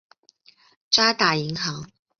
[0.89, 1.87] 渣打银行。